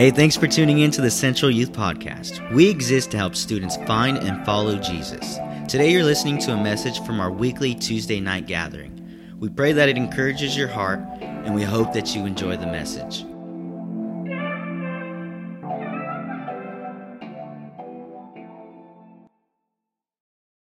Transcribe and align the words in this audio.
Hey, 0.00 0.10
thanks 0.10 0.34
for 0.34 0.46
tuning 0.46 0.78
in 0.78 0.90
to 0.92 1.02
the 1.02 1.10
Central 1.10 1.50
Youth 1.50 1.72
Podcast. 1.72 2.54
We 2.54 2.70
exist 2.70 3.10
to 3.10 3.18
help 3.18 3.36
students 3.36 3.76
find 3.86 4.16
and 4.16 4.42
follow 4.46 4.76
Jesus. 4.76 5.36
Today, 5.68 5.92
you're 5.92 6.04
listening 6.04 6.38
to 6.38 6.54
a 6.54 6.56
message 6.56 7.04
from 7.04 7.20
our 7.20 7.30
weekly 7.30 7.74
Tuesday 7.74 8.18
night 8.18 8.46
gathering. 8.46 9.36
We 9.38 9.50
pray 9.50 9.72
that 9.72 9.90
it 9.90 9.98
encourages 9.98 10.56
your 10.56 10.68
heart, 10.68 11.00
and 11.20 11.54
we 11.54 11.64
hope 11.64 11.92
that 11.92 12.14
you 12.14 12.24
enjoy 12.24 12.56
the 12.56 12.64
message. 12.64 13.26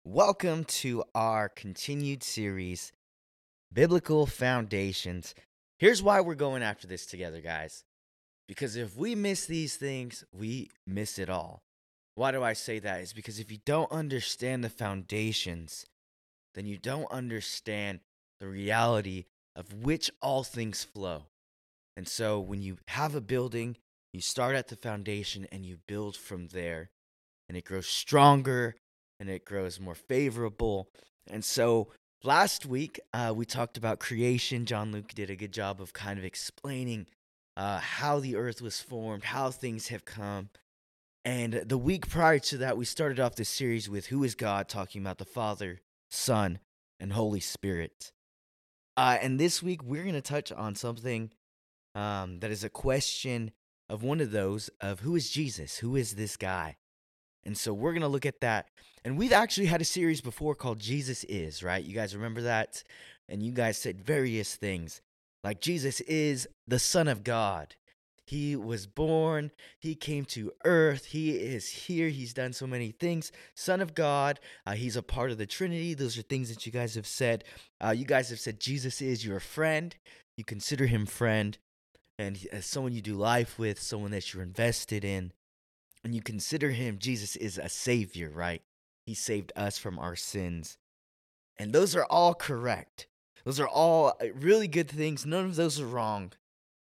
Welcome 0.04 0.64
to 0.64 1.04
our 1.14 1.50
continued 1.50 2.22
series, 2.22 2.92
Biblical 3.70 4.24
Foundations. 4.24 5.34
Here's 5.78 6.02
why 6.02 6.22
we're 6.22 6.34
going 6.34 6.62
after 6.62 6.86
this 6.86 7.04
together, 7.04 7.42
guys. 7.42 7.84
Because 8.48 8.76
if 8.76 8.96
we 8.96 9.14
miss 9.14 9.44
these 9.44 9.76
things, 9.76 10.24
we 10.32 10.70
miss 10.86 11.18
it 11.18 11.28
all. 11.28 11.62
Why 12.14 12.32
do 12.32 12.42
I 12.42 12.54
say 12.54 12.78
that? 12.80 13.02
Is 13.02 13.12
because 13.12 13.38
if 13.38 13.52
you 13.52 13.58
don't 13.64 13.92
understand 13.92 14.64
the 14.64 14.70
foundations, 14.70 15.86
then 16.54 16.66
you 16.66 16.78
don't 16.78 17.10
understand 17.12 18.00
the 18.40 18.48
reality 18.48 19.26
of 19.54 19.72
which 19.72 20.10
all 20.22 20.42
things 20.42 20.82
flow. 20.82 21.26
And 21.96 22.08
so 22.08 22.40
when 22.40 22.62
you 22.62 22.78
have 22.88 23.14
a 23.14 23.20
building, 23.20 23.76
you 24.12 24.20
start 24.20 24.56
at 24.56 24.68
the 24.68 24.76
foundation 24.76 25.46
and 25.52 25.66
you 25.66 25.78
build 25.86 26.16
from 26.16 26.48
there, 26.48 26.90
and 27.48 27.56
it 27.56 27.64
grows 27.64 27.86
stronger 27.86 28.76
and 29.20 29.28
it 29.28 29.44
grows 29.44 29.78
more 29.78 29.94
favorable. 29.94 30.88
And 31.28 31.44
so 31.44 31.88
last 32.22 32.64
week, 32.64 33.00
uh, 33.12 33.32
we 33.36 33.44
talked 33.44 33.76
about 33.76 33.98
creation. 33.98 34.64
John 34.64 34.92
Luke 34.92 35.12
did 35.14 35.28
a 35.28 35.36
good 35.36 35.52
job 35.52 35.80
of 35.80 35.92
kind 35.92 36.18
of 36.18 36.24
explaining 36.24 37.06
uh, 37.58 37.80
how 37.80 38.20
the 38.20 38.36
earth 38.36 38.62
was 38.62 38.80
formed, 38.80 39.24
how 39.24 39.50
things 39.50 39.88
have 39.88 40.04
come. 40.04 40.48
And 41.24 41.54
the 41.66 41.76
week 41.76 42.08
prior 42.08 42.38
to 42.38 42.58
that, 42.58 42.78
we 42.78 42.84
started 42.84 43.18
off 43.18 43.34
this 43.34 43.48
series 43.48 43.90
with 43.90 44.06
Who 44.06 44.22
is 44.22 44.36
God, 44.36 44.68
talking 44.68 45.02
about 45.02 45.18
the 45.18 45.24
Father, 45.24 45.80
Son, 46.08 46.60
and 47.00 47.12
Holy 47.12 47.40
Spirit. 47.40 48.12
Uh, 48.96 49.18
and 49.20 49.40
this 49.40 49.60
week, 49.60 49.82
we're 49.82 50.04
going 50.04 50.14
to 50.14 50.20
touch 50.20 50.52
on 50.52 50.76
something 50.76 51.32
um, 51.96 52.38
that 52.38 52.52
is 52.52 52.62
a 52.62 52.70
question 52.70 53.50
of 53.88 54.04
one 54.04 54.20
of 54.20 54.30
those 54.30 54.70
of 54.80 55.00
who 55.00 55.16
is 55.16 55.28
Jesus? 55.28 55.78
Who 55.78 55.96
is 55.96 56.14
this 56.14 56.36
guy? 56.36 56.76
And 57.44 57.58
so 57.58 57.74
we're 57.74 57.92
going 57.92 58.02
to 58.02 58.08
look 58.08 58.26
at 58.26 58.40
that. 58.40 58.68
And 59.04 59.18
we've 59.18 59.32
actually 59.32 59.66
had 59.66 59.80
a 59.80 59.84
series 59.84 60.20
before 60.20 60.54
called 60.54 60.78
Jesus 60.78 61.24
Is, 61.24 61.64
right? 61.64 61.84
You 61.84 61.94
guys 61.94 62.14
remember 62.14 62.42
that? 62.42 62.84
And 63.28 63.42
you 63.42 63.50
guys 63.50 63.78
said 63.78 64.00
various 64.00 64.54
things. 64.54 65.00
Like 65.44 65.60
Jesus 65.60 66.00
is 66.02 66.48
the 66.66 66.78
Son 66.78 67.08
of 67.08 67.24
God. 67.24 67.74
He 68.26 68.56
was 68.56 68.86
born, 68.86 69.52
he 69.80 69.94
came 69.94 70.26
to 70.26 70.52
earth, 70.66 71.06
he 71.06 71.30
is 71.30 71.66
here, 71.66 72.10
he's 72.10 72.34
done 72.34 72.52
so 72.52 72.66
many 72.66 72.90
things. 72.90 73.32
Son 73.54 73.80
of 73.80 73.94
God, 73.94 74.38
uh, 74.66 74.72
he's 74.72 74.96
a 74.96 75.02
part 75.02 75.30
of 75.30 75.38
the 75.38 75.46
Trinity. 75.46 75.94
Those 75.94 76.18
are 76.18 76.22
things 76.22 76.50
that 76.50 76.66
you 76.66 76.72
guys 76.72 76.94
have 76.94 77.06
said. 77.06 77.44
Uh, 77.82 77.94
you 77.96 78.04
guys 78.04 78.28
have 78.28 78.38
said 78.38 78.60
Jesus 78.60 79.00
is 79.00 79.24
your 79.24 79.40
friend, 79.40 79.96
you 80.36 80.44
consider 80.44 80.86
him 80.86 81.06
friend, 81.06 81.56
and 82.18 82.46
as 82.52 82.66
someone 82.66 82.92
you 82.92 83.00
do 83.00 83.14
life 83.14 83.58
with, 83.58 83.80
someone 83.80 84.10
that 84.10 84.34
you're 84.34 84.42
invested 84.42 85.06
in, 85.06 85.32
and 86.04 86.14
you 86.14 86.20
consider 86.20 86.70
him, 86.70 86.98
Jesus 86.98 87.34
is 87.34 87.56
a 87.56 87.70
savior, 87.70 88.30
right? 88.30 88.60
He 89.06 89.14
saved 89.14 89.52
us 89.56 89.78
from 89.78 89.98
our 89.98 90.16
sins. 90.16 90.76
And 91.58 91.72
those 91.72 91.96
are 91.96 92.04
all 92.04 92.34
correct. 92.34 93.06
Those 93.44 93.60
are 93.60 93.68
all 93.68 94.14
uh, 94.20 94.32
really 94.34 94.68
good 94.68 94.90
things. 94.90 95.24
None 95.24 95.44
of 95.44 95.56
those 95.56 95.80
are 95.80 95.86
wrong. 95.86 96.32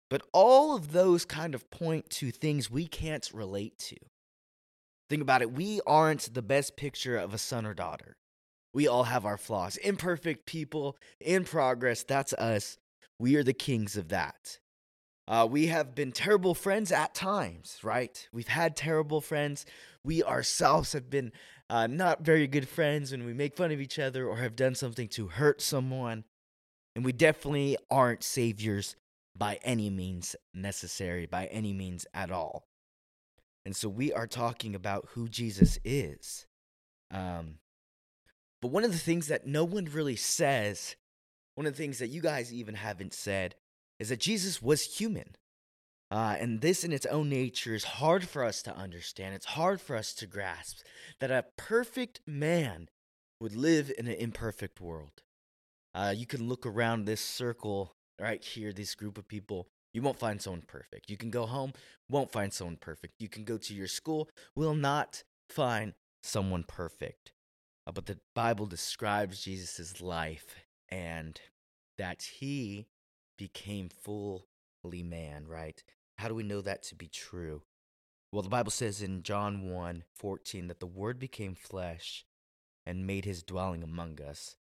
But 0.08 0.22
all 0.32 0.74
of 0.74 0.92
those 0.92 1.24
kind 1.24 1.54
of 1.54 1.70
point 1.70 2.10
to 2.10 2.30
things 2.30 2.70
we 2.70 2.86
can't 2.86 3.30
relate 3.32 3.78
to. 3.78 3.96
Think 5.08 5.22
about 5.22 5.42
it. 5.42 5.52
We 5.52 5.80
aren't 5.86 6.34
the 6.34 6.42
best 6.42 6.76
picture 6.76 7.16
of 7.16 7.32
a 7.32 7.38
son 7.38 7.66
or 7.66 7.74
daughter. 7.74 8.16
We 8.72 8.86
all 8.86 9.04
have 9.04 9.24
our 9.24 9.36
flaws. 9.36 9.76
Imperfect 9.78 10.46
people 10.46 10.96
in 11.20 11.44
progress. 11.44 12.04
That's 12.04 12.32
us. 12.34 12.78
We 13.18 13.36
are 13.36 13.42
the 13.42 13.52
kings 13.52 13.96
of 13.96 14.08
that. 14.08 14.58
Uh, 15.26 15.46
we 15.48 15.68
have 15.68 15.94
been 15.94 16.10
terrible 16.10 16.54
friends 16.54 16.90
at 16.90 17.14
times, 17.14 17.78
right? 17.82 18.28
We've 18.32 18.48
had 18.48 18.76
terrible 18.76 19.20
friends. 19.20 19.64
We 20.04 20.24
ourselves 20.24 20.92
have 20.92 21.08
been 21.08 21.32
uh, 21.68 21.86
not 21.86 22.22
very 22.22 22.48
good 22.48 22.68
friends 22.68 23.12
when 23.12 23.24
we 23.24 23.32
make 23.32 23.56
fun 23.56 23.70
of 23.70 23.80
each 23.80 23.98
other 23.98 24.26
or 24.26 24.38
have 24.38 24.56
done 24.56 24.74
something 24.74 25.06
to 25.08 25.28
hurt 25.28 25.60
someone. 25.60 26.24
And 26.94 27.04
we 27.04 27.12
definitely 27.12 27.76
aren't 27.90 28.22
saviors 28.22 28.96
by 29.36 29.58
any 29.62 29.90
means 29.90 30.36
necessary, 30.52 31.26
by 31.26 31.46
any 31.46 31.72
means 31.72 32.06
at 32.12 32.30
all. 32.30 32.64
And 33.64 33.76
so 33.76 33.88
we 33.88 34.12
are 34.12 34.26
talking 34.26 34.74
about 34.74 35.08
who 35.12 35.28
Jesus 35.28 35.78
is. 35.84 36.46
Um, 37.10 37.58
but 38.60 38.68
one 38.68 38.84
of 38.84 38.92
the 38.92 38.98
things 38.98 39.28
that 39.28 39.46
no 39.46 39.64
one 39.64 39.86
really 39.86 40.16
says, 40.16 40.96
one 41.54 41.66
of 41.66 41.74
the 41.74 41.82
things 41.82 41.98
that 41.98 42.08
you 42.08 42.20
guys 42.20 42.52
even 42.52 42.74
haven't 42.74 43.14
said, 43.14 43.54
is 43.98 44.08
that 44.08 44.20
Jesus 44.20 44.60
was 44.60 44.98
human. 44.98 45.36
Uh, 46.10 46.36
and 46.40 46.60
this, 46.60 46.82
in 46.82 46.92
its 46.92 47.06
own 47.06 47.28
nature, 47.28 47.74
is 47.74 47.84
hard 47.84 48.28
for 48.28 48.44
us 48.44 48.62
to 48.62 48.76
understand. 48.76 49.34
It's 49.34 49.46
hard 49.46 49.80
for 49.80 49.94
us 49.94 50.12
to 50.14 50.26
grasp 50.26 50.80
that 51.20 51.30
a 51.30 51.44
perfect 51.56 52.20
man 52.26 52.88
would 53.40 53.54
live 53.54 53.92
in 53.96 54.08
an 54.08 54.14
imperfect 54.14 54.80
world. 54.80 55.22
Uh, 55.94 56.14
you 56.16 56.26
can 56.26 56.48
look 56.48 56.66
around 56.66 57.04
this 57.04 57.20
circle 57.20 57.94
right 58.20 58.44
here, 58.44 58.72
this 58.72 58.94
group 58.94 59.18
of 59.18 59.26
people. 59.26 59.68
You 59.92 60.02
won't 60.02 60.18
find 60.18 60.40
someone 60.40 60.62
perfect. 60.66 61.10
You 61.10 61.16
can 61.16 61.30
go 61.30 61.46
home, 61.46 61.72
won't 62.08 62.30
find 62.30 62.52
someone 62.52 62.76
perfect. 62.76 63.14
You 63.18 63.28
can 63.28 63.44
go 63.44 63.56
to 63.58 63.74
your 63.74 63.88
school, 63.88 64.28
will 64.54 64.74
not 64.74 65.24
find 65.48 65.94
someone 66.22 66.64
perfect. 66.66 67.32
Uh, 67.86 67.92
but 67.92 68.06
the 68.06 68.18
Bible 68.34 68.66
describes 68.66 69.42
Jesus' 69.42 70.00
life 70.00 70.54
and 70.88 71.40
that 71.98 72.22
he 72.38 72.86
became 73.36 73.88
fully 73.88 75.02
man, 75.02 75.46
right? 75.48 75.82
How 76.18 76.28
do 76.28 76.34
we 76.34 76.42
know 76.42 76.60
that 76.60 76.82
to 76.84 76.94
be 76.94 77.08
true? 77.08 77.62
Well, 78.32 78.42
the 78.42 78.48
Bible 78.48 78.70
says 78.70 79.02
in 79.02 79.22
John 79.22 79.68
1 79.68 80.04
14 80.14 80.68
that 80.68 80.78
the 80.78 80.86
Word 80.86 81.18
became 81.18 81.54
flesh 81.54 82.24
and 82.86 83.06
made 83.06 83.24
his 83.24 83.42
dwelling 83.42 83.82
among 83.82 84.20
us. 84.20 84.56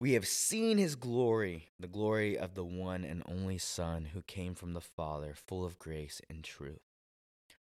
We 0.00 0.12
have 0.12 0.26
seen 0.26 0.78
his 0.78 0.96
glory, 0.96 1.70
the 1.78 1.86
glory 1.86 2.36
of 2.36 2.54
the 2.54 2.64
one 2.64 3.04
and 3.04 3.22
only 3.26 3.58
Son 3.58 4.06
who 4.06 4.22
came 4.22 4.54
from 4.54 4.72
the 4.74 4.80
Father, 4.80 5.34
full 5.34 5.64
of 5.64 5.78
grace 5.78 6.20
and 6.28 6.42
truth. 6.42 6.82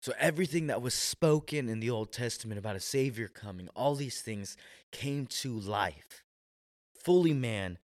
So, 0.00 0.12
everything 0.18 0.66
that 0.66 0.82
was 0.82 0.94
spoken 0.94 1.68
in 1.68 1.78
the 1.78 1.90
Old 1.90 2.12
Testament 2.12 2.58
about 2.58 2.74
a 2.74 2.80
Savior 2.80 3.28
coming, 3.28 3.68
all 3.76 3.94
these 3.94 4.20
things 4.20 4.56
came 4.90 5.26
to 5.26 5.58
life. 5.58 6.24
Fully 6.94 7.34
man, 7.34 7.78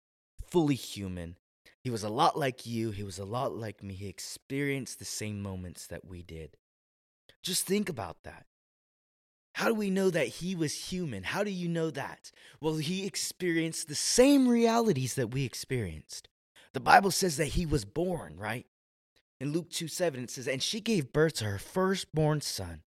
fully 0.50 0.76
human. 0.76 1.36
He 1.84 1.90
was 1.90 2.04
a 2.04 2.10
lot 2.10 2.38
like 2.38 2.66
you, 2.66 2.92
he 2.92 3.04
was 3.04 3.20
a 3.20 3.26
lot 3.26 3.56
like 3.56 3.84
me. 3.84 3.94
He 3.94 4.08
experienced 4.08 5.00
the 5.00 5.06
same 5.06 5.42
moments 5.42 5.88
that 5.88 6.06
we 6.06 6.22
did. 6.22 6.58
Just 7.44 7.66
think 7.66 7.88
about 7.88 8.24
that. 8.24 8.46
How 9.58 9.70
do 9.70 9.74
we 9.74 9.90
know 9.90 10.12
that 10.12 10.28
he 10.28 10.54
was 10.54 10.92
human? 10.92 11.24
How 11.24 11.44
do 11.44 11.50
you 11.50 11.68
know 11.68 11.90
that? 11.90 12.32
Well, 12.62 12.76
he 12.76 13.08
experienced 13.08 13.88
the 13.88 13.96
same 13.96 14.48
realities 14.48 15.16
that 15.16 15.34
we 15.34 15.46
experienced. 15.46 16.30
The 16.74 16.80
Bible 16.80 17.10
says 17.10 17.38
that 17.38 17.48
he 17.48 17.66
was 17.66 17.84
born, 17.84 18.38
right? 18.38 18.68
In 19.40 19.54
Luke 19.54 19.72
2 19.72 19.88
7, 19.88 20.26
it 20.26 20.30
says, 20.30 20.48
And 20.48 20.62
she 20.62 20.80
gave 20.80 21.12
birth 21.12 21.38
to 21.38 21.46
her 21.46 21.58
firstborn 21.58 22.42
son. 22.42 22.84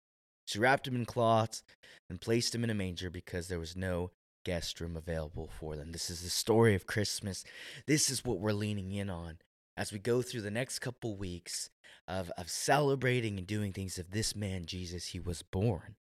She 0.46 0.58
wrapped 0.58 0.88
him 0.88 0.96
in 0.96 1.04
cloths 1.04 1.62
and 2.08 2.18
placed 2.18 2.54
him 2.54 2.64
in 2.64 2.70
a 2.70 2.74
manger 2.74 3.10
because 3.10 3.48
there 3.48 3.60
was 3.60 3.76
no 3.76 4.12
guest 4.42 4.80
room 4.80 4.96
available 4.96 5.50
for 5.60 5.76
them. 5.76 5.92
This 5.92 6.08
is 6.08 6.22
the 6.22 6.30
story 6.30 6.74
of 6.74 6.86
Christmas. 6.86 7.44
This 7.86 8.08
is 8.08 8.24
what 8.24 8.40
we're 8.40 8.52
leaning 8.52 8.90
in 8.90 9.10
on 9.10 9.36
as 9.76 9.92
we 9.92 9.98
go 9.98 10.22
through 10.22 10.40
the 10.40 10.50
next 10.50 10.78
couple 10.78 11.14
weeks 11.14 11.68
of, 12.08 12.32
of 12.38 12.48
celebrating 12.48 13.36
and 13.36 13.46
doing 13.46 13.74
things 13.74 13.98
of 13.98 14.12
this 14.12 14.34
man, 14.34 14.64
Jesus. 14.64 15.08
He 15.08 15.20
was 15.20 15.42
born 15.42 15.96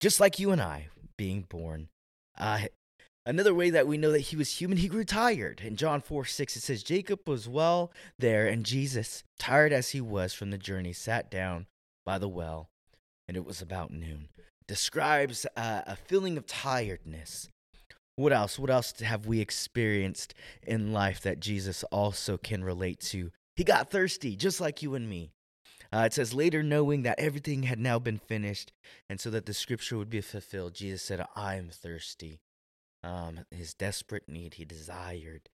just 0.00 0.20
like 0.20 0.38
you 0.38 0.50
and 0.50 0.60
I 0.60 0.88
being 1.16 1.42
born. 1.42 1.88
Uh, 2.38 2.62
another 3.26 3.54
way 3.54 3.70
that 3.70 3.86
we 3.86 3.96
know 3.96 4.12
that 4.12 4.20
he 4.20 4.36
was 4.36 4.60
human, 4.60 4.78
he 4.78 4.88
grew 4.88 5.04
tired. 5.04 5.60
In 5.64 5.76
John 5.76 6.00
4 6.00 6.24
6, 6.24 6.56
it 6.56 6.60
says, 6.60 6.82
Jacob 6.82 7.28
was 7.28 7.48
well 7.48 7.92
there, 8.18 8.46
and 8.46 8.64
Jesus, 8.64 9.22
tired 9.38 9.72
as 9.72 9.90
he 9.90 10.00
was 10.00 10.34
from 10.34 10.50
the 10.50 10.58
journey, 10.58 10.92
sat 10.92 11.30
down 11.30 11.66
by 12.04 12.18
the 12.18 12.28
well, 12.28 12.68
and 13.28 13.36
it 13.36 13.44
was 13.44 13.62
about 13.62 13.90
noon. 13.90 14.28
Describes 14.66 15.46
uh, 15.56 15.82
a 15.86 15.96
feeling 15.96 16.36
of 16.36 16.46
tiredness. 16.46 17.48
What 18.16 18.32
else? 18.32 18.58
What 18.58 18.70
else 18.70 18.98
have 19.00 19.26
we 19.26 19.40
experienced 19.40 20.34
in 20.62 20.92
life 20.92 21.20
that 21.22 21.40
Jesus 21.40 21.82
also 21.84 22.38
can 22.38 22.62
relate 22.62 23.00
to? 23.00 23.30
He 23.56 23.64
got 23.64 23.90
thirsty, 23.90 24.36
just 24.36 24.60
like 24.60 24.82
you 24.82 24.94
and 24.94 25.08
me. 25.08 25.32
Uh, 25.94 26.06
it 26.06 26.12
says, 26.12 26.34
later 26.34 26.60
knowing 26.60 27.02
that 27.02 27.20
everything 27.20 27.62
had 27.62 27.78
now 27.78 28.00
been 28.00 28.18
finished, 28.18 28.72
and 29.08 29.20
so 29.20 29.30
that 29.30 29.46
the 29.46 29.54
scripture 29.54 29.96
would 29.96 30.10
be 30.10 30.20
fulfilled, 30.20 30.74
Jesus 30.74 31.02
said, 31.02 31.24
I 31.36 31.54
am 31.54 31.68
thirsty. 31.68 32.40
Um, 33.04 33.44
his 33.52 33.74
desperate 33.74 34.28
need, 34.28 34.54
he 34.54 34.64
desired. 34.64 35.50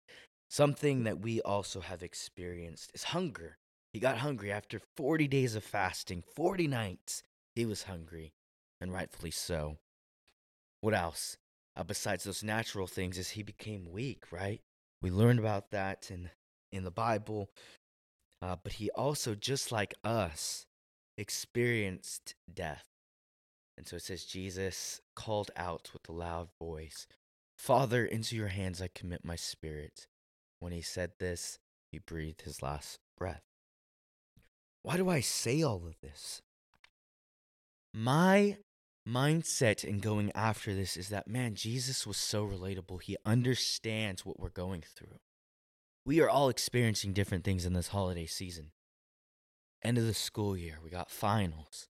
Something 0.49 1.05
that 1.05 1.21
we 1.21 1.43
also 1.43 1.81
have 1.81 2.03
experienced 2.03 2.91
is 2.95 3.05
hunger. 3.05 3.59
He 3.93 4.01
got 4.01 4.19
hungry 4.19 4.51
after 4.51 4.81
40 4.97 5.29
days 5.29 5.55
of 5.57 5.63
fasting, 5.63 6.25
40 6.35 6.69
nights. 6.69 7.23
He 7.55 7.67
was 7.67 7.83
hungry, 7.83 8.33
and 8.81 8.95
rightfully 8.95 9.33
so. 9.33 9.77
What 10.81 10.95
else? 10.95 11.37
Uh, 11.77 11.83
besides 11.83 12.25
those 12.25 12.43
natural 12.43 12.87
things, 12.87 13.19
is 13.19 13.31
he 13.31 13.43
became 13.43 13.93
weak, 13.93 14.33
right? 14.33 14.63
We 15.03 15.11
learned 15.11 15.39
about 15.39 15.71
that 15.73 16.11
in, 16.11 16.31
in 16.73 16.85
the 16.85 16.91
Bible. 16.91 17.51
Uh, 18.43 18.57
but 18.63 18.75
he 18.75 18.91
also, 18.91 19.35
just 19.35 19.71
like 19.71 19.95
us, 20.03 20.67
experienced 21.19 22.35
death. 22.53 22.87
And 23.77 23.87
so 23.87 23.97
it 23.97 24.03
says, 24.03 24.25
Jesus 24.25 25.01
called 25.15 25.51
out 25.57 25.91
with 25.93 26.09
a 26.09 26.13
loud 26.13 26.49
voice, 26.59 27.07
Father, 27.57 28.05
into 28.05 28.37
your 28.37 28.49
hands 28.49 28.81
I 28.81 28.89
commit 28.95 29.25
my 29.25 29.37
spirit. 29.37 30.07
When 30.61 30.73
he 30.73 30.81
said 30.81 31.13
this, 31.19 31.59
he 31.93 31.99
breathed 31.99 32.43
his 32.43 32.63
last 32.63 32.99
breath. 33.19 33.43
Why 34.83 34.97
do 34.97 35.09
I 35.11 35.21
say 35.21 35.63
all 35.63 35.87
of 35.87 36.01
this? 36.01 36.41
My 37.93 38.57
mindset 39.07 39.85
in 39.85 39.99
going 39.99 40.31
after 40.35 40.75
this 40.75 40.97
is 40.97 41.09
that, 41.09 41.29
man, 41.29 41.55
Jesus 41.55 42.07
was 42.07 42.17
so 42.17 42.47
relatable. 42.47 43.03
He 43.03 43.17
understands 43.27 44.25
what 44.25 44.39
we're 44.39 44.49
going 44.49 44.83
through. 44.83 45.19
We 46.05 46.21
are 46.21 46.31
all 46.31 46.49
experiencing 46.49 47.13
different 47.13 47.45
things 47.45 47.67
in 47.67 47.73
this 47.75 47.89
holiday 47.89 48.27
season. 48.27 48.71
End 49.83 49.99
of 49.99 50.07
the 50.07 50.15
school 50.15 50.57
year, 50.57 50.79
we 50.83 50.91
got 50.91 51.11
finals, 51.11 51.89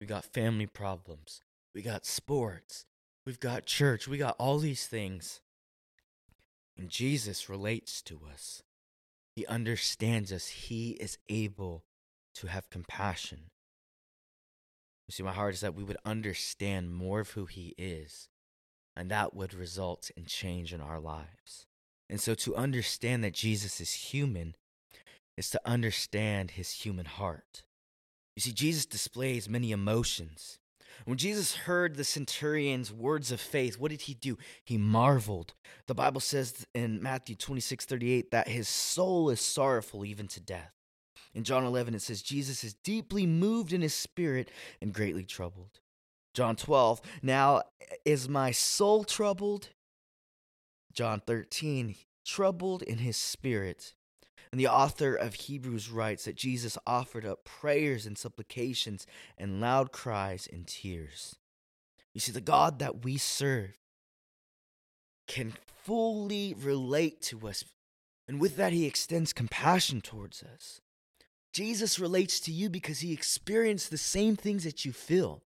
we 0.00 0.06
got 0.06 0.24
family 0.24 0.66
problems, 0.66 1.40
we 1.74 1.82
got 1.82 2.06
sports, 2.06 2.86
we've 3.24 3.40
got 3.40 3.66
church, 3.66 4.08
we 4.08 4.18
got 4.18 4.36
all 4.38 4.58
these 4.58 4.86
things. 4.86 5.40
And 6.78 6.88
Jesus 6.88 7.48
relates 7.48 8.02
to 8.02 8.20
us. 8.30 8.62
He 9.34 9.46
understands 9.46 10.32
us. 10.32 10.48
He 10.48 10.92
is 10.92 11.18
able 11.28 11.84
to 12.36 12.46
have 12.46 12.70
compassion. 12.70 13.50
You 15.06 15.12
see, 15.12 15.22
my 15.22 15.32
heart 15.32 15.54
is 15.54 15.60
that 15.60 15.74
we 15.74 15.84
would 15.84 15.98
understand 16.04 16.94
more 16.94 17.20
of 17.20 17.30
who 17.30 17.44
He 17.44 17.74
is, 17.78 18.28
and 18.96 19.10
that 19.10 19.34
would 19.34 19.54
result 19.54 20.10
in 20.16 20.24
change 20.24 20.72
in 20.72 20.80
our 20.80 20.98
lives. 20.98 21.65
And 22.08 22.20
so, 22.20 22.34
to 22.34 22.54
understand 22.54 23.24
that 23.24 23.34
Jesus 23.34 23.80
is 23.80 23.92
human 23.92 24.54
is 25.36 25.50
to 25.50 25.60
understand 25.64 26.52
His 26.52 26.70
human 26.70 27.06
heart. 27.06 27.64
You 28.36 28.42
see, 28.42 28.52
Jesus 28.52 28.86
displays 28.86 29.48
many 29.48 29.72
emotions. 29.72 30.58
When 31.04 31.18
Jesus 31.18 31.54
heard 31.54 31.96
the 31.96 32.04
centurion's 32.04 32.92
words 32.92 33.30
of 33.30 33.40
faith, 33.40 33.78
what 33.78 33.90
did 33.90 34.02
he 34.02 34.14
do? 34.14 34.38
He 34.64 34.78
marveled. 34.78 35.54
The 35.86 35.94
Bible 35.94 36.20
says 36.20 36.66
in 36.74 37.02
Matthew 37.02 37.36
26 37.36 37.84
38 37.84 38.30
that 38.30 38.48
his 38.48 38.68
soul 38.68 39.30
is 39.30 39.40
sorrowful 39.40 40.04
even 40.04 40.26
to 40.28 40.40
death. 40.40 40.72
In 41.34 41.44
John 41.44 41.64
11, 41.64 41.94
it 41.94 42.00
says, 42.00 42.22
Jesus 42.22 42.64
is 42.64 42.72
deeply 42.72 43.26
moved 43.26 43.74
in 43.74 43.82
his 43.82 43.94
spirit 43.94 44.50
and 44.80 44.92
greatly 44.92 45.24
troubled. 45.24 45.80
John 46.32 46.56
12, 46.56 47.02
now 47.22 47.62
is 48.04 48.28
my 48.28 48.50
soul 48.50 49.04
troubled? 49.04 49.68
John 50.96 51.20
13, 51.26 51.94
troubled 52.24 52.82
in 52.82 52.98
his 52.98 53.18
spirit. 53.18 53.92
And 54.50 54.58
the 54.58 54.68
author 54.68 55.14
of 55.14 55.34
Hebrews 55.34 55.90
writes 55.90 56.24
that 56.24 56.36
Jesus 56.36 56.78
offered 56.86 57.26
up 57.26 57.44
prayers 57.44 58.06
and 58.06 58.16
supplications 58.16 59.06
and 59.36 59.60
loud 59.60 59.92
cries 59.92 60.48
and 60.50 60.66
tears. 60.66 61.36
You 62.14 62.20
see, 62.20 62.32
the 62.32 62.40
God 62.40 62.78
that 62.78 63.04
we 63.04 63.18
serve 63.18 63.76
can 65.28 65.52
fully 65.84 66.54
relate 66.58 67.20
to 67.22 67.46
us, 67.46 67.62
and 68.26 68.40
with 68.40 68.56
that, 68.56 68.72
he 68.72 68.86
extends 68.86 69.34
compassion 69.34 70.00
towards 70.00 70.42
us. 70.42 70.80
Jesus 71.52 71.98
relates 71.98 72.40
to 72.40 72.52
you 72.52 72.70
because 72.70 73.00
he 73.00 73.12
experienced 73.12 73.90
the 73.90 73.98
same 73.98 74.34
things 74.34 74.64
that 74.64 74.84
you 74.86 74.92
feel. 74.92 75.42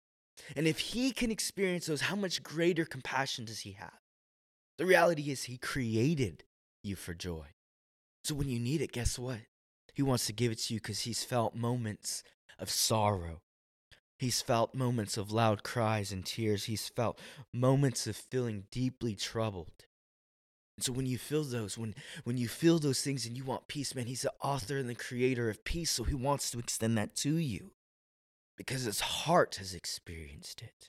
And 0.54 0.68
if 0.68 0.78
he 0.78 1.10
can 1.10 1.30
experience 1.30 1.86
those, 1.86 2.02
how 2.02 2.16
much 2.16 2.42
greater 2.42 2.84
compassion 2.84 3.44
does 3.44 3.60
he 3.60 3.72
have? 3.72 3.99
The 4.80 4.86
reality 4.86 5.30
is, 5.30 5.44
he 5.44 5.58
created 5.58 6.44
you 6.82 6.96
for 6.96 7.12
joy. 7.12 7.48
So 8.24 8.34
when 8.34 8.48
you 8.48 8.58
need 8.58 8.80
it, 8.80 8.92
guess 8.92 9.18
what? 9.18 9.40
He 9.92 10.02
wants 10.02 10.24
to 10.24 10.32
give 10.32 10.50
it 10.52 10.58
to 10.60 10.72
you 10.72 10.80
because 10.80 11.00
he's 11.00 11.22
felt 11.22 11.54
moments 11.54 12.22
of 12.58 12.70
sorrow. 12.70 13.42
He's 14.18 14.40
felt 14.40 14.74
moments 14.74 15.18
of 15.18 15.30
loud 15.30 15.64
cries 15.64 16.12
and 16.12 16.24
tears. 16.24 16.64
He's 16.64 16.88
felt 16.88 17.20
moments 17.52 18.06
of 18.06 18.16
feeling 18.16 18.64
deeply 18.70 19.14
troubled. 19.14 19.84
And 20.78 20.84
so 20.86 20.92
when 20.92 21.04
you 21.04 21.18
feel 21.18 21.44
those, 21.44 21.76
when 21.76 21.94
when 22.24 22.38
you 22.38 22.48
feel 22.48 22.78
those 22.78 23.02
things 23.02 23.26
and 23.26 23.36
you 23.36 23.44
want 23.44 23.68
peace, 23.68 23.94
man, 23.94 24.06
he's 24.06 24.22
the 24.22 24.32
author 24.42 24.78
and 24.78 24.88
the 24.88 24.94
creator 24.94 25.50
of 25.50 25.62
peace, 25.62 25.90
so 25.90 26.04
he 26.04 26.14
wants 26.14 26.50
to 26.52 26.58
extend 26.58 26.96
that 26.96 27.14
to 27.16 27.34
you. 27.34 27.72
Because 28.56 28.84
his 28.84 29.00
heart 29.00 29.56
has 29.56 29.74
experienced 29.74 30.62
it. 30.62 30.88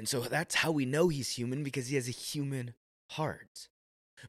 And 0.00 0.08
so 0.08 0.20
that's 0.20 0.54
how 0.54 0.70
we 0.70 0.86
know 0.86 1.08
he's 1.08 1.32
human 1.36 1.62
because 1.62 1.88
he 1.88 1.96
has 1.96 2.08
a 2.08 2.10
human 2.10 2.72
heart. 3.10 3.68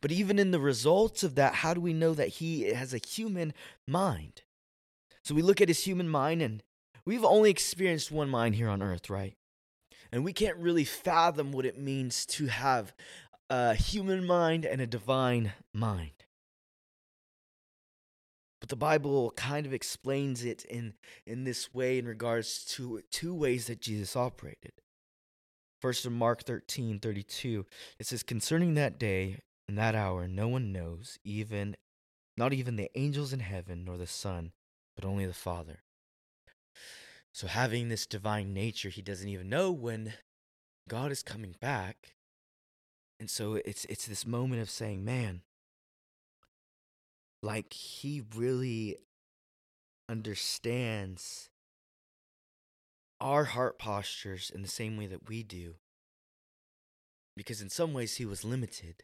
But 0.01 0.11
even 0.11 0.37
in 0.37 0.51
the 0.51 0.59
results 0.59 1.23
of 1.23 1.35
that, 1.35 1.53
how 1.53 1.73
do 1.73 1.79
we 1.79 1.93
know 1.93 2.13
that 2.13 2.27
he 2.27 2.63
has 2.73 2.93
a 2.93 2.97
human 2.97 3.53
mind? 3.87 4.41
So 5.23 5.33
we 5.33 5.41
look 5.41 5.61
at 5.61 5.69
his 5.69 5.85
human 5.85 6.09
mind, 6.09 6.41
and 6.41 6.61
we've 7.05 7.23
only 7.23 7.49
experienced 7.49 8.11
one 8.11 8.29
mind 8.29 8.55
here 8.55 8.67
on 8.67 8.81
earth, 8.81 9.09
right? 9.09 9.37
And 10.11 10.25
we 10.25 10.33
can't 10.33 10.57
really 10.57 10.83
fathom 10.83 11.53
what 11.53 11.65
it 11.65 11.79
means 11.79 12.25
to 12.25 12.47
have 12.47 12.93
a 13.49 13.73
human 13.73 14.27
mind 14.27 14.65
and 14.65 14.81
a 14.81 14.85
divine 14.85 15.53
mind. 15.73 16.25
But 18.59 18.67
the 18.67 18.75
Bible 18.75 19.31
kind 19.37 19.65
of 19.65 19.73
explains 19.73 20.43
it 20.43 20.65
in, 20.65 20.95
in 21.25 21.45
this 21.45 21.73
way 21.73 21.97
in 21.97 22.07
regards 22.07 22.65
to 22.75 23.03
two 23.09 23.33
ways 23.33 23.67
that 23.67 23.79
Jesus 23.79 24.17
operated. 24.17 24.73
First, 25.81 26.05
in 26.05 26.13
Mark 26.13 26.43
13 26.43 26.99
32, 26.99 27.65
it 27.99 28.05
says, 28.05 28.23
Concerning 28.23 28.75
that 28.75 28.99
day 28.99 29.39
and 29.67 29.77
that 29.77 29.95
hour, 29.95 30.27
no 30.27 30.47
one 30.47 30.71
knows, 30.71 31.17
even 31.23 31.75
not 32.37 32.53
even 32.53 32.75
the 32.75 32.89
angels 32.95 33.33
in 33.33 33.39
heaven, 33.39 33.83
nor 33.83 33.97
the 33.97 34.07
Son, 34.07 34.51
but 34.95 35.05
only 35.05 35.25
the 35.25 35.33
Father. 35.33 35.79
So, 37.33 37.47
having 37.47 37.89
this 37.89 38.05
divine 38.05 38.53
nature, 38.53 38.89
he 38.89 39.01
doesn't 39.01 39.27
even 39.27 39.49
know 39.49 39.71
when 39.71 40.13
God 40.87 41.11
is 41.11 41.23
coming 41.23 41.55
back 41.59 42.15
and 43.21 43.29
so 43.29 43.53
it's 43.53 43.85
it's 43.85 44.07
this 44.07 44.25
moment 44.25 44.63
of 44.63 44.69
saying, 44.71 45.05
man, 45.05 45.43
like 47.43 47.71
he 47.71 48.23
really 48.35 48.97
understands 50.09 51.51
our 53.21 53.45
heart 53.45 53.79
postures 53.79 54.51
in 54.53 54.61
the 54.61 54.67
same 54.67 54.97
way 54.97 55.05
that 55.07 55.29
we 55.29 55.43
do. 55.43 55.75
Because 57.37 57.61
in 57.61 57.69
some 57.69 57.93
ways 57.93 58.15
he 58.15 58.25
was 58.25 58.43
limited 58.43 59.03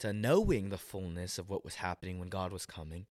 to 0.00 0.12
knowing 0.12 0.70
the 0.70 0.78
fullness 0.78 1.38
of 1.38 1.48
what 1.48 1.64
was 1.64 1.76
happening 1.76 2.18
when 2.18 2.28
God 2.28 2.52
was 2.52 2.66
coming. 2.66 3.06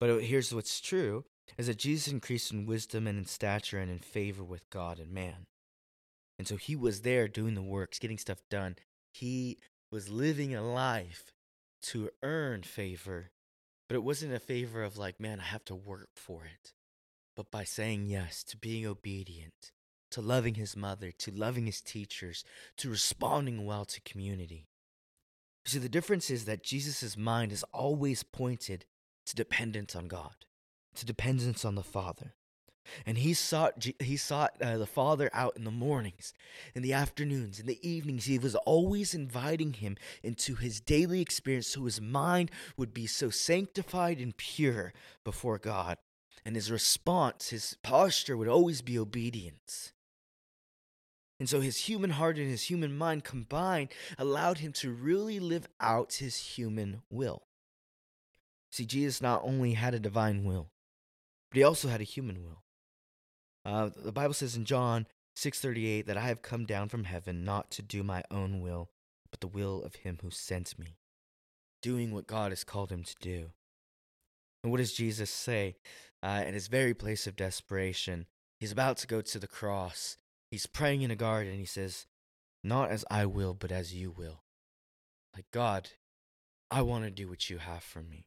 But 0.00 0.22
here's 0.22 0.54
what's 0.54 0.80
true 0.80 1.24
is 1.58 1.66
that 1.66 1.78
Jesus 1.78 2.12
increased 2.12 2.52
in 2.52 2.66
wisdom 2.66 3.06
and 3.06 3.18
in 3.18 3.26
stature 3.26 3.78
and 3.78 3.90
in 3.90 3.98
favor 3.98 4.42
with 4.42 4.70
God 4.70 4.98
and 4.98 5.12
man. 5.12 5.46
And 6.38 6.48
so 6.48 6.56
he 6.56 6.74
was 6.74 7.02
there 7.02 7.28
doing 7.28 7.54
the 7.54 7.62
works, 7.62 7.98
getting 7.98 8.18
stuff 8.18 8.42
done, 8.50 8.76
he 9.12 9.58
was 9.92 10.08
living 10.08 10.54
a 10.54 10.62
life 10.62 11.32
to 11.82 12.10
earn 12.22 12.62
favor, 12.62 13.30
but 13.88 13.94
it 13.94 14.02
wasn't 14.02 14.34
a 14.34 14.40
favor 14.40 14.82
of 14.82 14.96
like, 14.96 15.20
man, 15.20 15.38
I 15.40 15.44
have 15.44 15.64
to 15.66 15.74
work 15.74 16.08
for 16.16 16.44
it, 16.44 16.72
but 17.34 17.50
by 17.50 17.64
saying 17.64 18.06
yes, 18.06 18.44
to 18.44 18.56
being 18.56 18.86
obedient, 18.86 19.72
to 20.10 20.20
loving 20.20 20.54
his 20.54 20.76
mother, 20.76 21.10
to 21.10 21.30
loving 21.30 21.66
his 21.66 21.80
teachers, 21.80 22.44
to 22.76 22.90
responding 22.90 23.64
well 23.64 23.84
to 23.84 24.00
community. 24.00 24.68
See, 25.64 25.78
the 25.78 25.88
difference 25.88 26.30
is 26.30 26.44
that 26.44 26.62
Jesus' 26.62 27.16
mind 27.16 27.50
is 27.50 27.64
always 27.72 28.22
pointed 28.22 28.84
to 29.26 29.34
dependence 29.34 29.96
on 29.96 30.08
God, 30.08 30.44
to 30.94 31.06
dependence 31.06 31.64
on 31.64 31.74
the 31.74 31.82
Father. 31.82 32.34
And 33.06 33.18
he 33.18 33.32
sought, 33.32 33.86
he 33.98 34.16
sought 34.16 34.60
uh, 34.60 34.76
the 34.76 34.86
Father 34.86 35.30
out 35.32 35.56
in 35.56 35.64
the 35.64 35.70
mornings, 35.70 36.34
in 36.74 36.82
the 36.82 36.92
afternoons, 36.92 37.58
in 37.58 37.66
the 37.66 37.80
evenings. 37.88 38.26
He 38.26 38.38
was 38.38 38.54
always 38.54 39.14
inviting 39.14 39.72
him 39.72 39.96
into 40.22 40.54
his 40.54 40.80
daily 40.80 41.22
experience 41.22 41.68
so 41.68 41.84
his 41.84 42.00
mind 42.00 42.50
would 42.76 42.92
be 42.92 43.06
so 43.06 43.30
sanctified 43.30 44.18
and 44.18 44.36
pure 44.36 44.92
before 45.24 45.58
God. 45.58 45.96
And 46.44 46.56
his 46.56 46.70
response, 46.70 47.48
his 47.48 47.76
posture 47.82 48.36
would 48.36 48.48
always 48.48 48.82
be 48.82 48.98
obedience. 48.98 49.92
And 51.40 51.48
so 51.48 51.60
his 51.60 51.88
human 51.88 52.10
heart 52.10 52.38
and 52.38 52.48
his 52.48 52.64
human 52.64 52.96
mind 52.96 53.24
combined 53.24 53.88
allowed 54.18 54.58
him 54.58 54.72
to 54.74 54.92
really 54.92 55.40
live 55.40 55.66
out 55.80 56.14
his 56.14 56.36
human 56.36 57.02
will. 57.10 57.42
See, 58.70 58.84
Jesus 58.84 59.20
not 59.20 59.42
only 59.44 59.74
had 59.74 59.94
a 59.94 60.00
divine 60.00 60.44
will, 60.44 60.70
but 61.50 61.58
he 61.58 61.62
also 61.62 61.88
had 61.88 62.00
a 62.00 62.04
human 62.04 62.42
will. 62.42 62.62
Uh, 63.64 63.90
the 63.96 64.12
Bible 64.12 64.34
says 64.34 64.56
in 64.56 64.64
John 64.64 65.06
6:38 65.36 66.06
that 66.06 66.16
I 66.16 66.28
have 66.28 66.42
come 66.42 66.66
down 66.66 66.88
from 66.88 67.04
heaven 67.04 67.44
not 67.44 67.70
to 67.72 67.82
do 67.82 68.02
my 68.02 68.22
own 68.30 68.60
will, 68.60 68.90
but 69.30 69.40
the 69.40 69.48
will 69.48 69.82
of 69.82 69.96
him 69.96 70.18
who 70.22 70.30
sent 70.30 70.78
me, 70.78 70.98
doing 71.82 72.12
what 72.12 72.26
God 72.26 72.52
has 72.52 72.64
called 72.64 72.92
him 72.92 73.02
to 73.04 73.14
do. 73.20 73.52
And 74.64 74.72
what 74.72 74.78
does 74.78 74.94
Jesus 74.94 75.30
say? 75.30 75.76
Uh, 76.22 76.42
in 76.46 76.54
his 76.54 76.68
very 76.68 76.94
place 76.94 77.26
of 77.26 77.36
desperation, 77.36 78.24
he's 78.58 78.72
about 78.72 78.96
to 78.96 79.06
go 79.06 79.20
to 79.20 79.38
the 79.38 79.46
cross. 79.46 80.16
He's 80.50 80.66
praying 80.66 81.02
in 81.02 81.10
a 81.10 81.16
garden. 81.16 81.58
He 81.58 81.66
says, 81.66 82.06
Not 82.64 82.90
as 82.90 83.04
I 83.10 83.26
will, 83.26 83.52
but 83.52 83.70
as 83.70 83.94
you 83.94 84.10
will. 84.10 84.42
Like, 85.36 85.44
God, 85.52 85.90
I 86.70 86.80
want 86.80 87.04
to 87.04 87.10
do 87.10 87.28
what 87.28 87.50
you 87.50 87.58
have 87.58 87.82
for 87.82 88.02
me. 88.02 88.26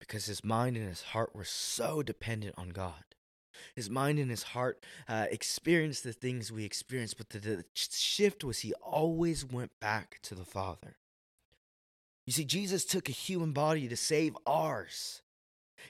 Because 0.00 0.24
his 0.24 0.42
mind 0.42 0.78
and 0.78 0.88
his 0.88 1.02
heart 1.02 1.36
were 1.36 1.44
so 1.44 2.02
dependent 2.02 2.54
on 2.56 2.70
God. 2.70 3.04
His 3.76 3.90
mind 3.90 4.18
and 4.18 4.30
his 4.30 4.44
heart 4.44 4.82
uh, 5.06 5.26
experienced 5.30 6.04
the 6.04 6.14
things 6.14 6.50
we 6.50 6.64
experienced, 6.64 7.18
but 7.18 7.28
the, 7.28 7.38
the 7.38 7.64
shift 7.74 8.42
was 8.44 8.60
he 8.60 8.72
always 8.74 9.44
went 9.44 9.72
back 9.78 10.20
to 10.22 10.34
the 10.34 10.46
Father. 10.46 10.96
You 12.26 12.32
see, 12.32 12.46
Jesus 12.46 12.86
took 12.86 13.10
a 13.10 13.12
human 13.12 13.52
body 13.52 13.88
to 13.88 13.96
save 13.96 14.38
ours. 14.46 15.20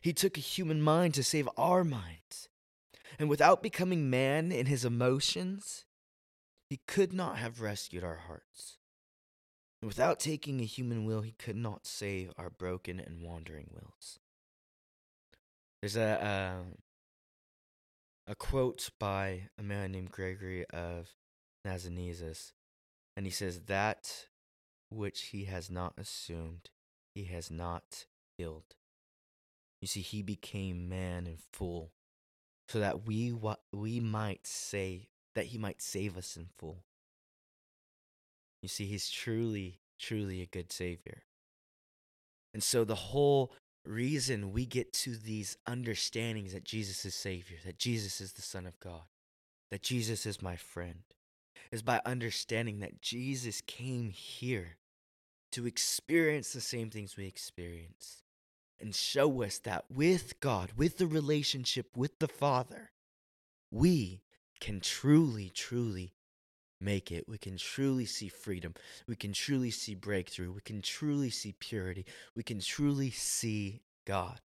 He 0.01 0.13
took 0.13 0.37
a 0.37 0.41
human 0.41 0.81
mind 0.83 1.15
to 1.15 1.23
save 1.23 1.49
our 1.57 1.85
minds. 1.85 2.49
And 3.19 3.29
without 3.29 3.63
becoming 3.63 4.09
man 4.09 4.53
in 4.53 4.67
his 4.67 4.85
emotions, 4.85 5.85
he 6.69 6.81
could 6.87 7.13
not 7.13 7.37
have 7.37 7.61
rescued 7.61 8.05
our 8.05 8.23
hearts. 8.27 8.79
And 9.83 9.89
without 9.89 10.21
taking 10.21 10.61
a 10.61 10.65
human 10.65 11.05
will, 11.05 11.23
he 11.23 11.33
could 11.33 11.57
not 11.57 11.87
save 11.87 12.33
our 12.37 12.51
broken 12.51 13.01
and 13.01 13.23
wandering 13.23 13.71
wills. 13.73 14.19
There's 15.81 15.97
a, 15.97 16.23
uh, 16.25 16.63
a 18.27 18.35
quote 18.35 18.91
by 18.99 19.49
a 19.59 19.63
man 19.63 19.93
named 19.93 20.11
Gregory 20.11 20.67
of 20.67 21.15
Nazianzus, 21.67 22.53
and 23.17 23.27
he 23.27 23.33
says, 23.33 23.63
That 23.63 24.27
which 24.91 25.23
he 25.27 25.45
has 25.45 25.71
not 25.71 25.95
assumed, 25.97 26.69
he 27.15 27.25
has 27.25 27.51
not 27.51 28.07
filled. 28.39 28.77
You 29.81 29.89
see, 29.89 30.01
he 30.01 30.23
became 30.23 30.89
man 30.89 31.27
and 31.27 31.39
full, 31.53 31.93
so 32.69 32.81
that 32.81 33.07
we 33.07 33.35
we 33.73 34.01
might 34.01 34.47
say 34.47 35.09
that 35.35 35.47
he 35.47 35.59
might 35.59 35.81
save 35.81 36.17
us 36.17 36.37
in 36.37 36.49
full. 36.59 36.85
You 38.63 38.69
see, 38.69 38.85
he's 38.87 39.09
truly, 39.09 39.81
truly 39.99 40.43
a 40.43 40.47
good 40.47 40.71
savior. 40.71 41.23
And 42.53 42.63
so 42.63 42.85
the 42.85 42.95
whole 42.95 43.53
reason 43.85 44.53
we 44.53 44.67
get 44.67 44.93
to 44.93 45.17
these 45.17 45.57
understandings 45.67 46.53
that 46.53 46.65
Jesus 46.65 47.05
is 47.05 47.15
Savior, 47.15 47.59
that 47.65 47.79
Jesus 47.79 48.21
is 48.21 48.33
the 48.33 48.43
Son 48.43 48.67
of 48.67 48.79
God, 48.81 49.03
that 49.71 49.83
Jesus 49.83 50.27
is 50.27 50.43
my 50.43 50.57
friend, 50.57 51.05
is 51.73 51.81
by 51.81 52.01
understanding 52.05 52.81
that 52.81 53.01
Jesus 53.01 53.63
came 53.63 54.11
here 54.11 54.77
to 55.53 55.67
experience 55.67 56.53
the 56.53 56.61
same 56.61 56.91
things 56.91 57.17
we 57.17 57.27
experience 57.27 58.23
and 58.81 58.95
show 58.95 59.43
us 59.43 59.59
that 59.59 59.85
with 59.91 60.41
God, 60.41 60.73
with 60.77 60.99
the 60.99 61.07
relationship 61.07 61.97
with 61.97 62.19
the 62.19 62.29
Father, 62.29 62.91
we 63.71 64.23
can 64.61 64.81
truly, 64.81 65.51
truly 65.51 66.15
make 66.81 67.13
it. 67.13 67.29
We 67.29 67.39
can 67.39 67.57
truly 67.57 68.07
see 68.07 68.29
freedom. 68.29 68.75
We 69.07 69.17
can 69.17 69.33
truly 69.33 69.71
see 69.71 69.95
breakthrough. 69.95 70.53
We 70.53 70.61
can 70.61 70.83
truly 70.83 71.31
see 71.31 71.55
purity. 71.59 72.07
We 72.35 72.43
can 72.43 72.61
truly 72.61 73.11
see 73.11 73.83
God. 74.07 74.41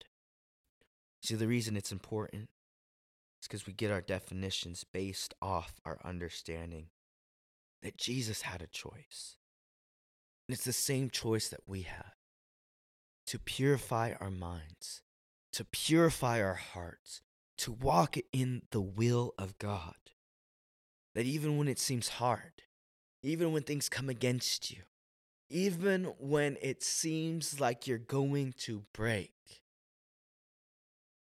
See, 1.23 1.35
the 1.35 1.47
reason 1.47 1.77
it's 1.77 1.91
important 1.91 2.49
is 3.41 3.47
because 3.47 3.65
we 3.65 3.73
get 3.73 3.91
our 3.91 4.01
definitions 4.01 4.83
based 4.83 5.33
off 5.41 5.79
our 5.85 5.99
understanding 6.03 6.87
that 7.81 7.97
Jesus 7.97 8.43
had 8.43 8.61
a 8.61 8.67
choice. 8.67 9.37
And 10.47 10.55
it's 10.55 10.65
the 10.65 10.73
same 10.73 11.09
choice 11.09 11.49
that 11.49 11.61
we 11.65 11.83
have 11.83 12.14
to 13.27 13.39
purify 13.39 14.13
our 14.19 14.31
minds, 14.31 15.01
to 15.53 15.65
purify 15.65 16.41
our 16.41 16.55
hearts, 16.55 17.21
to 17.57 17.71
walk 17.71 18.17
in 18.31 18.63
the 18.71 18.81
will 18.81 19.33
of 19.37 19.57
God 19.57 19.95
that 21.15 21.25
even 21.25 21.57
when 21.57 21.67
it 21.67 21.79
seems 21.79 22.09
hard, 22.09 22.61
even 23.23 23.51
when 23.53 23.63
things 23.63 23.89
come 23.89 24.09
against 24.09 24.69
you, 24.69 24.81
even 25.49 26.13
when 26.19 26.57
it 26.61 26.83
seems 26.83 27.59
like 27.59 27.87
you're 27.87 27.97
going 27.97 28.53
to 28.57 28.83
break, 28.93 29.31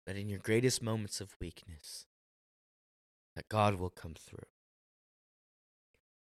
that 0.07 0.17
in 0.17 0.29
your 0.29 0.39
greatest 0.39 0.81
moments 0.83 1.21
of 1.21 1.37
weakness, 1.41 2.07
that 3.35 3.49
God 3.49 3.75
will 3.75 3.91
come 3.91 4.15
through. 4.15 4.47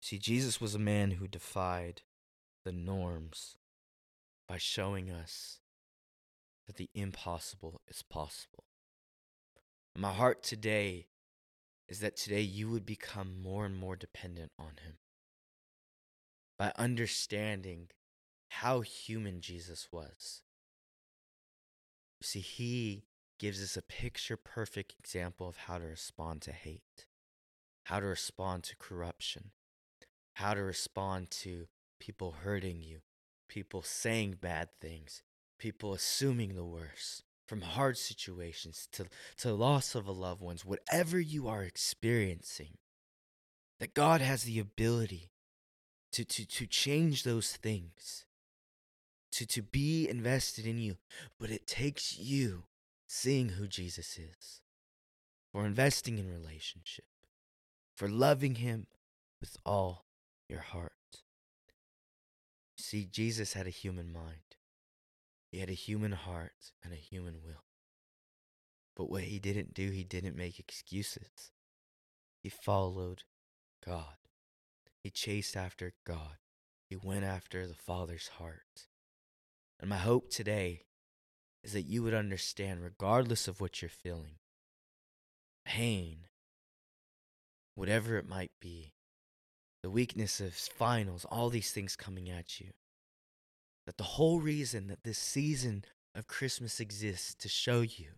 See, 0.01 0.17
Jesus 0.17 0.59
was 0.59 0.75
a 0.75 0.79
man 0.79 1.11
who 1.11 1.27
defied 1.27 2.01
the 2.65 2.73
norms 2.73 3.57
by 4.53 4.59
showing 4.59 5.09
us 5.09 5.61
that 6.67 6.75
the 6.75 6.87
impossible 6.93 7.81
is 7.87 8.03
possible. 8.03 8.65
My 9.97 10.13
heart 10.13 10.43
today 10.43 11.07
is 11.89 12.01
that 12.01 12.15
today 12.15 12.41
you 12.41 12.69
would 12.69 12.85
become 12.85 13.41
more 13.41 13.65
and 13.65 13.75
more 13.75 13.95
dependent 13.95 14.51
on 14.59 14.73
Him. 14.85 14.97
By 16.59 16.71
understanding 16.77 17.87
how 18.49 18.81
human 18.81 19.41
Jesus 19.41 19.87
was. 19.91 20.43
See, 22.21 22.41
He 22.41 23.05
gives 23.39 23.59
us 23.59 23.75
a 23.75 23.81
picture 23.81 24.37
perfect 24.37 24.93
example 24.99 25.47
of 25.47 25.57
how 25.65 25.79
to 25.79 25.85
respond 25.85 26.43
to 26.43 26.51
hate, 26.51 27.07
how 27.85 27.99
to 27.99 28.05
respond 28.05 28.65
to 28.65 28.75
corruption, 28.75 29.49
how 30.33 30.53
to 30.53 30.61
respond 30.61 31.31
to 31.41 31.65
people 31.99 32.35
hurting 32.43 32.83
you, 32.83 32.99
people 33.53 33.83
saying 33.83 34.35
bad 34.41 34.67
things, 34.81 35.21
people 35.59 35.93
assuming 35.93 36.55
the 36.55 36.65
worst, 36.65 37.21
from 37.47 37.61
hard 37.61 37.95
situations 37.95 38.87
to, 38.91 39.05
to 39.37 39.53
loss 39.53 39.93
of 39.93 40.07
a 40.07 40.11
loved 40.11 40.41
ones, 40.41 40.65
whatever 40.65 41.19
you 41.19 41.47
are 41.47 41.61
experiencing, 41.61 42.77
that 43.79 43.93
God 43.93 44.21
has 44.21 44.43
the 44.43 44.57
ability 44.57 45.29
to, 46.13 46.25
to, 46.25 46.47
to 46.47 46.65
change 46.65 47.21
those 47.21 47.55
things, 47.55 48.25
to, 49.31 49.45
to 49.45 49.61
be 49.61 50.09
invested 50.09 50.65
in 50.65 50.79
you. 50.79 50.97
But 51.39 51.51
it 51.51 51.67
takes 51.67 52.17
you 52.17 52.63
seeing 53.07 53.49
who 53.49 53.67
Jesus 53.67 54.17
is, 54.17 54.61
for 55.51 55.63
investing 55.63 56.17
in 56.17 56.27
relationship, 56.27 57.05
for 57.95 58.09
loving 58.09 58.55
Him 58.55 58.87
with 59.39 59.57
all 59.63 60.05
your 60.49 60.61
heart. 60.61 60.93
See, 62.93 63.07
Jesus 63.11 63.53
had 63.53 63.65
a 63.65 63.71
human 63.71 64.13
mind. 64.13 64.53
He 65.51 65.61
had 65.61 65.69
a 65.71 65.73
human 65.73 66.11
heart 66.11 66.73
and 66.83 66.93
a 66.93 66.95
human 66.95 67.37
will. 67.43 67.63
But 68.95 69.09
what 69.09 69.23
he 69.23 69.39
didn't 69.39 69.73
do, 69.73 69.89
he 69.89 70.03
didn't 70.03 70.35
make 70.35 70.59
excuses. 70.59 71.49
He 72.43 72.49
followed 72.49 73.23
God. 73.83 74.17
He 75.03 75.09
chased 75.09 75.57
after 75.57 75.93
God. 76.05 76.37
He 76.87 76.95
went 76.95 77.23
after 77.23 77.65
the 77.65 77.73
Father's 77.73 78.27
heart. 78.37 78.85
And 79.79 79.89
my 79.89 79.97
hope 79.97 80.29
today 80.29 80.83
is 81.63 81.73
that 81.73 81.87
you 81.87 82.03
would 82.03 82.13
understand, 82.13 82.83
regardless 82.83 83.47
of 83.47 83.59
what 83.59 83.81
you're 83.81 83.89
feeling, 83.89 84.35
pain, 85.65 86.27
whatever 87.73 88.17
it 88.19 88.29
might 88.29 88.51
be, 88.61 88.93
the 89.81 89.89
weakness 89.89 90.39
of 90.39 90.53
finals, 90.53 91.25
all 91.31 91.49
these 91.49 91.71
things 91.71 91.95
coming 91.95 92.29
at 92.29 92.59
you, 92.59 92.67
that 93.85 93.97
the 93.97 94.03
whole 94.03 94.39
reason 94.39 94.87
that 94.87 95.03
this 95.03 95.17
season 95.17 95.83
of 96.15 96.27
Christmas 96.27 96.79
exists 96.79 97.33
to 97.35 97.49
show 97.49 97.81
you 97.81 98.17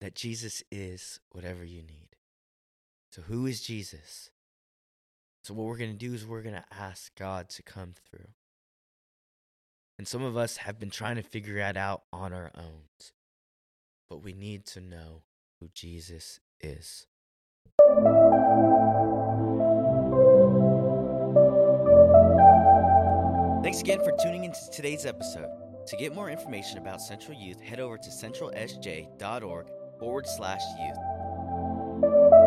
that 0.00 0.14
Jesus 0.14 0.62
is 0.70 1.20
whatever 1.30 1.64
you 1.64 1.82
need. 1.82 2.16
So, 3.12 3.22
who 3.22 3.46
is 3.46 3.60
Jesus? 3.60 4.30
So, 5.44 5.54
what 5.54 5.66
we're 5.66 5.78
going 5.78 5.92
to 5.92 5.96
do 5.96 6.14
is 6.14 6.26
we're 6.26 6.42
going 6.42 6.54
to 6.54 6.64
ask 6.70 7.14
God 7.16 7.48
to 7.50 7.62
come 7.62 7.94
through. 8.08 8.28
And 9.98 10.06
some 10.06 10.22
of 10.22 10.36
us 10.36 10.58
have 10.58 10.78
been 10.78 10.90
trying 10.90 11.16
to 11.16 11.22
figure 11.22 11.56
that 11.56 11.76
out 11.76 12.02
on 12.12 12.32
our 12.32 12.52
own. 12.56 12.84
But 14.08 14.22
we 14.22 14.32
need 14.32 14.64
to 14.66 14.80
know 14.80 15.22
who 15.60 15.68
Jesus 15.74 16.38
is. 16.60 17.06
Again 23.88 24.04
for 24.04 24.12
tuning 24.22 24.44
into 24.44 24.68
today's 24.70 25.06
episode. 25.06 25.48
To 25.86 25.96
get 25.96 26.14
more 26.14 26.28
information 26.28 26.76
about 26.76 27.00
Central 27.00 27.34
Youth, 27.34 27.58
head 27.58 27.80
over 27.80 27.96
to 27.96 28.10
centralsj.org 28.10 29.66
forward 29.98 30.26
slash 30.26 30.60
youth. 30.78 32.37